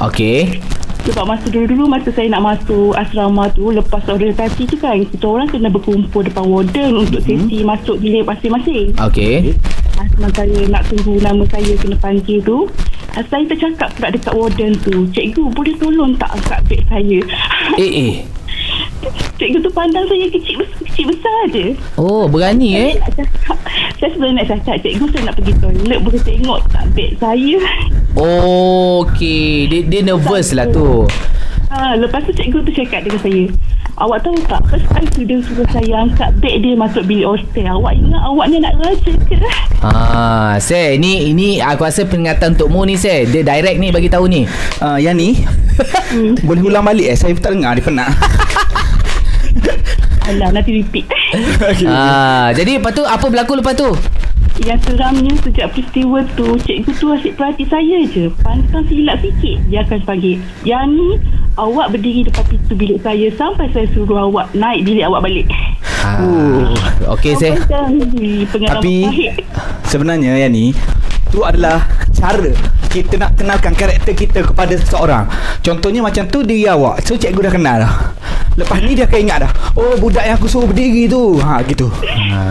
[0.00, 0.64] Okey.
[1.04, 5.52] Sebab masa dulu-dulu masa saya nak masuk asrama tu lepas orientasi tu kan kita orang
[5.52, 8.96] kena berkumpul depan warden untuk sesi masuk bilik masing-masing.
[8.96, 9.52] Okey
[9.98, 12.70] Asma saya nak tunggu nama saya kena panggil tu.
[13.12, 15.10] Ah, saya tercakap pula dekat warden tu.
[15.10, 17.18] Cikgu boleh tolong tak angkat beg saya?
[17.76, 18.12] Eh eh.
[19.38, 22.90] Cikgu tu pandang saya kecil, bes- kecil besar je Oh berani eh?
[22.90, 23.58] Saya nak cakap
[23.94, 27.56] Saya sebenarnya nak cakap Cikgu saya nak pergi toilet Boleh tengok tak beg saya?
[28.18, 29.70] Okey.
[29.70, 31.06] Dia, dia nervous lah tu.
[31.70, 33.42] Ha, Lepas tu cikgu tu cakap dengan saya
[33.98, 37.66] Awak tahu tak First time tu dia suruh saya angkat beg dia masuk bilik hostel.
[37.66, 39.34] Awak ingat awak ni nak raja ke?
[39.82, 43.26] Ah, saya ni ini aku rasa peringatan untuk mu ni saya.
[43.26, 44.46] Dia direct ni bagi tahu ni.
[44.78, 45.42] uh, Yani
[46.46, 47.18] Boleh ulang balik eh?
[47.18, 48.06] Saya tak dengar Dia penat.
[50.30, 51.06] Alah nanti repeat.
[51.58, 51.84] Okay.
[51.84, 53.92] Ah, jadi lepas tu apa berlaku lepas tu?
[54.64, 58.32] Yang seramnya sejak peristiwa tu Cikgu tu asyik perhati saya je.
[58.40, 60.40] Pantang silap sikit Dia akan panggil.
[60.64, 61.08] Yang ni
[61.58, 65.46] Awak berdiri depan pintu bilik saya Sampai saya suruh awak Naik bilik awak balik.
[66.06, 66.70] Ah,
[67.18, 67.58] okey saya.
[67.90, 69.34] Ni Tapi pahit?
[69.90, 70.70] Sebenarnya Yani
[71.34, 71.82] Tu adalah
[72.14, 75.28] Cara Kita nak kenalkan karakter kita Kepada seseorang.
[75.60, 77.04] Contohnya macam tu Diri awak.
[77.04, 77.78] So cikgu dah kenal.
[77.84, 77.94] Dah
[78.58, 79.52] Lepas ni dia akan ingat dah.
[79.76, 81.38] Oh budak yang aku suruh berdiri tu.
[81.38, 81.86] Ha gitu.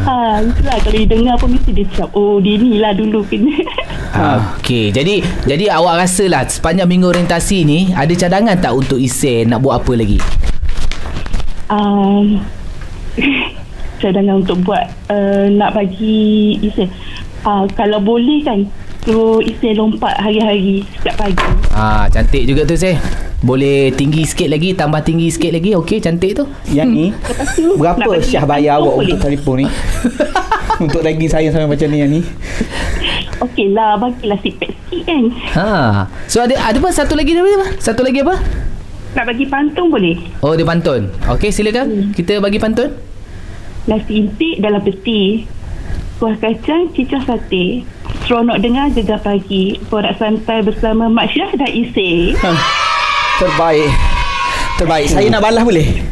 [0.08, 0.78] Ha, itulah.
[0.80, 3.52] Kalau dia dengar pun mesti dia cakap Oh dia ni lah dulu kena
[4.16, 9.52] Ah, Okey, jadi jadi awak rasalah sepanjang minggu orientasi ni ada cadangan tak untuk Isen
[9.52, 10.18] nak buat apa lagi?
[11.68, 12.40] um,
[14.02, 16.88] Cadangan untuk buat uh, Nak bagi Isa
[17.44, 18.64] uh, Kalau boleh kan
[19.08, 21.48] suruh isi lompat hari-hari setiap pagi.
[21.72, 23.00] Ah, cantik juga tu saya.
[23.40, 25.72] Boleh tinggi sikit lagi, tambah tinggi sikit lagi.
[25.80, 26.44] Okey, cantik tu.
[26.68, 29.14] Yang ni Lepas tu Berapa Syah bayar awak boleh?
[29.14, 29.68] untuk telefon ni
[30.84, 32.22] Untuk daging saya sampai macam ni yang ni
[33.38, 35.24] Okey lah, bagilah seatbelt sikit kan.
[35.54, 35.70] Ha.
[36.26, 37.78] So ada ada apa satu lagi apa?
[37.78, 38.42] Satu lagi apa?
[39.14, 40.18] Nak bagi pantung boleh?
[40.42, 41.14] Oh, dia pantun.
[41.30, 42.18] Okey, silakan.
[42.18, 42.98] Kita bagi pantun.
[43.86, 45.46] Nasi intik dalam peti.
[46.18, 47.86] Kuah kacang, cicah sate.
[48.28, 49.80] Seronok dengar gegar pagi.
[49.88, 52.36] Borak santai bersama Mak Syah dan Isay.
[53.40, 53.88] Terbaik
[54.76, 56.04] Terbaik Saya nak balas boleh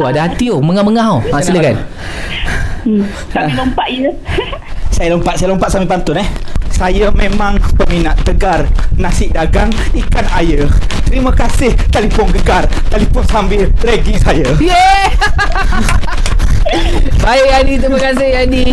[0.00, 1.20] Oh, ada hati oh, mengah-mengah oh.
[1.34, 1.84] Ha, silakan.
[2.88, 3.04] Hmm.
[3.28, 4.10] Sambil lompat ya.
[4.96, 6.28] Saya lompat Saya lompat sambil pantun eh
[6.74, 8.66] saya memang peminat tegar
[8.98, 10.66] Nasi dagang ikan air
[11.06, 15.06] Terima kasih telefon gegar Telefon sambil ragging saya Yeah.
[17.24, 18.64] Baik Yani Terima kasih Yani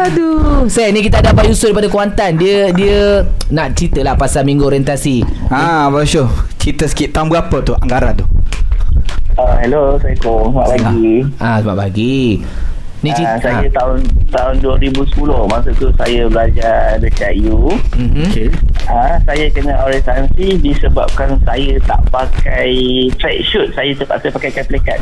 [0.07, 0.71] Aduh.
[0.71, 2.39] Isai ni kita ada Abang Yusul daripada Kuantan.
[2.39, 5.19] Dia dia Nak cerita lah pasal minggu orientasi.
[5.51, 8.25] Ha Abang Syuh Cerita sikit Tahun berapa tu Anggaran tu
[9.31, 10.53] Uh, hello, Assalamualaikum.
[10.53, 11.15] Selamat pagi.
[11.39, 12.15] Ah, Selamat pagi
[13.01, 13.97] Ni Uh, cerita saya tahun
[14.29, 15.17] tahun 2010
[15.49, 17.73] masa tu saya belajar dekat U.
[17.97, 18.27] mm-hmm.
[18.29, 18.47] Okay
[18.85, 22.75] Uh, saya kena orientasi disebabkan saya tak pakai
[23.15, 23.71] track shoot.
[23.71, 24.99] Saya terpaksa pakai kaplikat.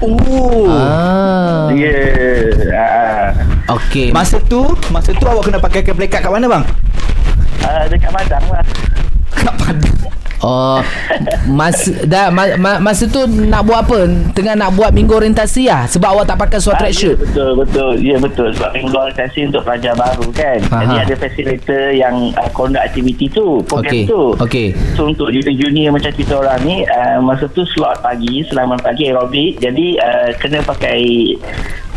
[0.00, 1.68] Oh Ah.
[1.70, 1.84] Ya.
[1.86, 3.30] Yeah.
[3.68, 6.64] Uh, Okey Masa tu Masa tu awak kena pakai kablekat kat mana bang?
[7.62, 8.64] uh, dekat Madang lah.
[9.30, 9.94] Kat Padang
[10.40, 10.80] Oh,
[11.46, 14.08] masa dah ma, ma, masa tu nak buat apa?
[14.32, 17.16] Tengah nak buat minggu orientasi lah sebab awak tak pakai surat Ah, track ya, shoot.
[17.18, 17.92] betul, betul.
[17.98, 18.48] Ya, betul.
[18.50, 20.58] Sebab minggu orientasi untuk pelajar baru kan.
[20.64, 20.80] Aha.
[20.80, 24.04] Jadi ada facilitator yang uh, conduct aktiviti tu, program Okey.
[24.06, 24.22] tu.
[24.34, 24.68] Okey.
[24.96, 29.58] So untuk junior-junior macam kita orang ni uh, Masa tu slot pagi Selama pagi aerobik
[29.58, 31.00] Jadi uh, kena pakai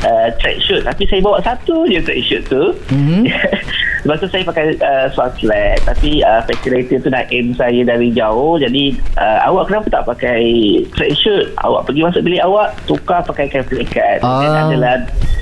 [0.01, 3.23] uh, track shoot Tapi saya bawa satu je track shoot tu Mhm.
[4.04, 5.80] Lepas tu saya pakai uh, swat flat.
[5.88, 8.60] Tapi uh, facilitator tu nak aim saya dari jauh.
[8.60, 10.44] Jadi uh, awak kenapa tak pakai
[10.92, 11.56] track shoot?
[11.63, 14.20] Awak pergi masuk bilik awak Tukar pakai play card.
[14.22, 14.44] Ah.
[14.44, 14.96] Dan adalah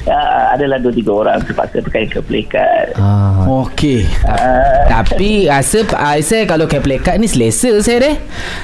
[0.05, 2.93] uh, Adalah dua tiga orang Terpaksa pakai play card.
[3.01, 3.49] Ah.
[3.65, 4.05] Okey.
[4.29, 5.81] Uh, Tapi rasa
[6.21, 8.15] saya kalau kayak play card ni selesa saya deh.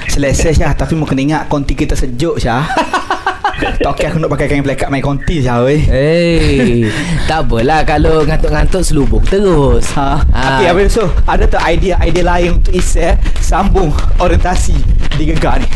[0.06, 0.72] Selesa Syah.
[0.78, 2.64] Tapi mu kena ingat Konti kita sejuk Syah
[3.58, 6.86] Tak okey aku nak pakai kain plekat main konti Syah weh Hey,
[7.26, 9.90] tak apalah kalau ngantuk-ngantuk selubung terus.
[9.92, 10.46] Ha, Ah.
[10.54, 14.74] Okey Abang Yusof Ada tak idea-idea lain untuk Isya Sambung orientasi
[15.12, 15.66] di Gegar ni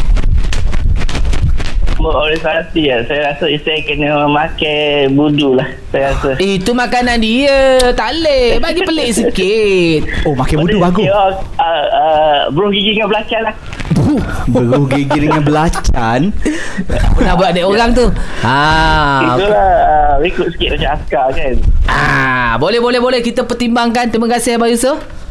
[2.11, 2.99] Orientasi ya.
[3.07, 5.69] Saya rasa saya kena makan budu lah.
[5.95, 6.35] Saya rasa.
[6.43, 7.79] Itu makanan dia.
[7.95, 8.59] Tak boleh.
[8.59, 10.01] Bagi pelik sikit.
[10.27, 13.55] Oh makin budu bagus Uh, uh, bro gigi dengan belacan lah.
[14.51, 16.33] Beru gigi dengan belacan
[16.89, 18.07] Apa nak buat dek orang tu?
[18.43, 18.59] Ha.
[19.37, 21.55] Itulah uh, rekod sikit macam askar kan.
[21.87, 24.09] Ah, boleh boleh boleh kita pertimbangkan.
[24.09, 25.22] Terima kasih Abang Yusof.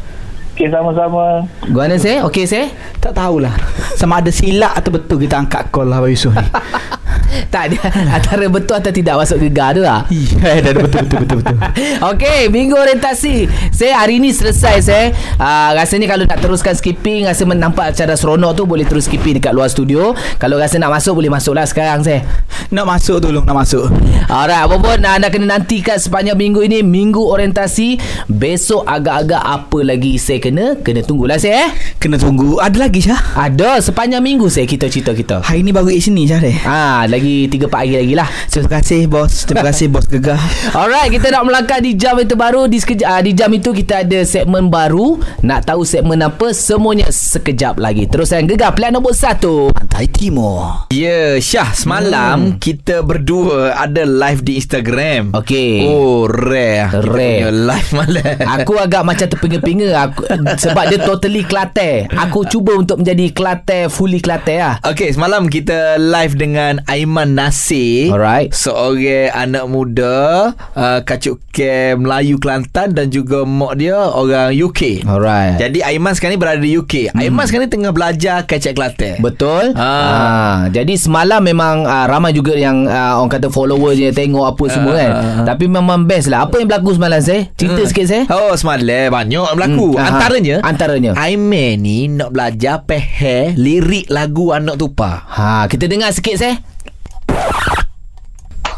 [0.52, 1.48] Okey sama-sama.
[1.72, 2.28] Guana saya?
[2.28, 2.68] Okey saya?
[3.00, 3.56] Tak tahulah
[3.96, 6.44] Sama ada silap atau betul kita angkat call lah Abang Yusof ni
[7.48, 7.78] tak ada
[8.20, 10.04] antara betul atau tidak masuk gegar tu lah.
[10.42, 11.56] Ya dah betul betul betul betul
[12.12, 13.46] Okey, minggu orientasi.
[13.70, 15.06] Saya hari ni selesai saya.
[15.38, 19.54] Uh, rasanya kalau nak teruskan skipping, rasa nampak cara seronok tu boleh terus skipping dekat
[19.54, 20.12] luar studio.
[20.42, 22.26] Kalau rasa nak masuk boleh masuklah sekarang saya.
[22.72, 23.84] Nak masuk tolong nak masuk
[24.32, 28.00] Alright, apa pun anda kena nantikan sepanjang minggu ini minggu orientasi.
[28.32, 30.80] Besok agak-agak apa lagi saya kena?
[30.80, 31.70] Kena tunggulah saya eh.
[32.00, 35.44] Kena tunggu Ada lagi Syah Ada sepanjang minggu saya kita cerita kita.
[35.44, 38.28] Hari ni baru kat sini Syah deh Ah, lagi 3 4 hari lagi lah.
[38.48, 40.40] Terima kasih bos Terima kasih bos Gegar
[40.78, 42.64] Alright, kita nak melangkah di jam yang terbaru.
[42.64, 45.20] Di, sekej- uh, di jam itu kita ada segmen baru.
[45.44, 46.56] Nak tahu segmen apa?
[46.56, 48.08] Semuanya sekejap lagi.
[48.08, 49.44] Terus yang gegar plan nombor 1.
[49.72, 52.58] Pantai Timur Ya, Syah, semalam hmm.
[52.58, 55.34] kita berdua ada live di Instagram.
[55.36, 55.84] Okey.
[55.88, 56.88] Oh, rare.
[56.88, 57.16] Kita Rare.
[57.18, 58.36] punya live malam.
[58.60, 60.22] Aku agak macam terpinga-pinga aku,
[60.56, 62.08] sebab dia totally Kelantan.
[62.14, 64.74] Aku cuba untuk menjadi Kelantan, fully Kelantan lah.
[64.86, 68.54] Okey, semalam kita live dengan Aiman Nasir Alright.
[68.54, 75.58] Seorang anak muda uh, Kacuk Kem Melayu Kelantan Dan juga mak dia Orang UK Alright.
[75.58, 79.74] Jadi Aiman sekarang ni berada di UK Aiman sekarang ni tengah belajar Kacak Kelantan Betul.
[79.74, 79.82] Ah.
[79.82, 80.58] Ah.
[80.70, 84.92] Jadi semalam memang ah, ramai juga yang ah, orang kata follower je tengok apa semua
[84.94, 85.10] kan.
[85.42, 86.46] Tapi memang best lah.
[86.46, 87.50] Apa yang berlaku semalam saya?
[87.58, 88.22] Cerita sikit saya.
[88.30, 89.98] Oh semalam banyak berlaku Hmm.
[89.98, 91.10] Antaranya Antaranya.
[91.18, 96.60] Aiman ni nak belajar Pehe lirik lagu Anak Tupa Ha, kita dengar sikit saya.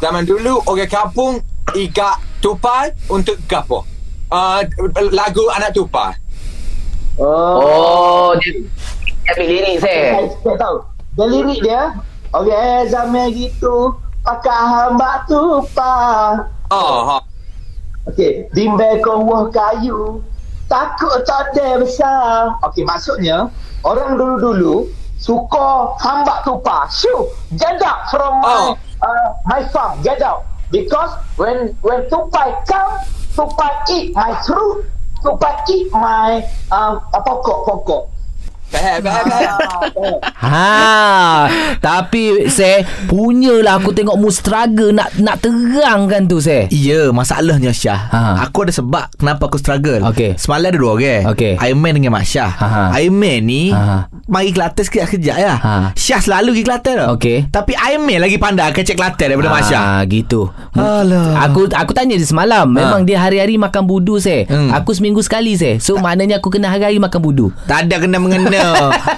[0.04, 1.40] Zaman dulu orang kampung
[1.72, 3.88] ikat tupai untuk gapo?
[4.28, 4.60] Uh,
[5.16, 6.12] lagu anak tupai.
[7.16, 8.68] Oh, dia
[9.32, 10.28] ambil lirik saya.
[10.44, 10.76] Saya tahu.
[11.16, 11.96] Dia lirik dia.
[12.36, 15.96] Orang zaman gitu pakai hamba tupa.
[16.68, 17.24] Oh, ha.
[18.04, 20.20] Okey, bimbel kawah kayu.
[20.68, 22.52] Takut tak ada besar.
[22.60, 23.48] Okey, maksudnya
[23.80, 24.84] orang dulu-dulu
[25.16, 26.92] suka hamba tupa.
[26.92, 28.83] Shoo, get out from my Oh.
[29.04, 30.02] Uh, my farm.
[30.02, 30.48] Get out.
[30.72, 32.98] Because when when tupai come,
[33.36, 34.88] tupai eat my fruit.
[35.20, 36.40] Tupai eat my
[36.72, 38.13] uh, pokok-pokok.
[38.74, 40.18] Faham, faham, faham.
[40.44, 41.46] Ha,
[41.78, 46.66] tapi saya punyalah aku tengok mu struggle nak nak terangkan tu saya.
[46.74, 48.10] Ya, masalahnya Syah.
[48.10, 48.20] Ha.
[48.50, 50.02] Aku ada sebab kenapa aku struggle.
[50.10, 50.34] Okey.
[50.34, 51.22] Semalam ada dua orang.
[51.30, 51.54] Okey.
[51.62, 52.50] Aiman dengan Mak Syah.
[52.50, 52.82] Ha, ha.
[52.98, 54.10] Aiman ni Ha.
[54.26, 55.54] mari Kelantan sekejap-sekejap ya.
[55.54, 55.72] Ha.
[55.94, 57.08] Syah selalu pergi Kelantan tau.
[57.14, 57.38] Okey.
[57.48, 59.82] Tapi Aiman lagi pandai kecek Kelantan daripada Mak Syah.
[59.84, 60.50] Ah, gitu.
[60.74, 61.46] Alah.
[61.46, 62.66] Aku aku tanya dia semalam.
[62.66, 64.44] Memang dia hari-hari makan budu saya.
[64.50, 64.74] Hmm.
[64.74, 65.78] Aku seminggu sekali saya.
[65.78, 67.46] So maknanya aku kena hari-hari makan budu.
[67.70, 68.63] Tak ada kena mengena.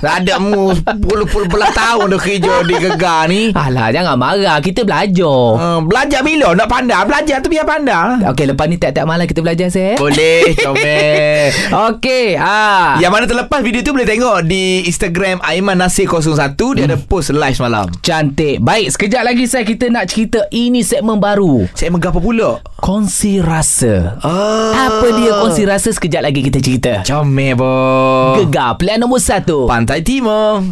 [0.03, 3.53] Ada mu puluh-puluh belah tahun dah kerja di gegar ni.
[3.55, 4.59] Alah, jangan marah.
[4.59, 5.39] Kita belajar.
[5.57, 7.03] Uh, belajar bila nak pandai?
[7.07, 8.27] Belajar tu biar pandai.
[8.33, 9.95] Okey, lepas ni tiap-tiap malam kita belajar saya.
[9.97, 11.51] Boleh, comel.
[11.93, 12.99] Okey, ah.
[12.99, 17.31] Yang mana terlepas video tu boleh tengok di Instagram Aiman Nasir 01 dia ada post
[17.31, 17.87] live semalam.
[18.03, 18.59] Cantik.
[18.63, 21.69] Baik, sekejap lagi saya kita nak cerita ini segmen baru.
[21.77, 22.61] Saya mengapa pula?
[22.81, 24.21] Kongsi rasa.
[24.23, 24.73] Oh.
[24.73, 26.93] Apa dia kongsi rasa sekejap lagi kita cerita.
[27.03, 28.37] Comel boh.
[28.41, 29.69] Gegar pilihan nombor satu.
[29.69, 30.65] Pantai Timur.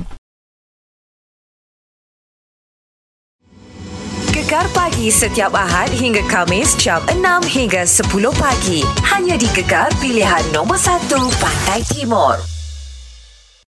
[4.33, 8.81] Gegar pagi setiap Ahad hingga Kamis jam 6 hingga 10 pagi.
[9.05, 11.07] Hanya di Gegar pilihan nombor 1
[11.39, 12.54] Pantai Timur.